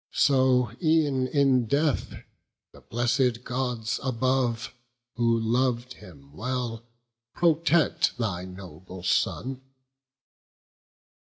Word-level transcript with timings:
So, 0.13 0.71
e'en 0.81 1.27
in 1.27 1.67
death, 1.67 2.15
the 2.71 2.81
blessed 2.81 3.43
Gods 3.43 3.99
above, 4.01 4.73
Who 5.17 5.39
lov'd 5.39 5.93
him 5.93 6.33
well, 6.33 6.83
protect 7.35 8.17
thy 8.17 8.45
noble 8.45 9.03
son." 9.03 9.61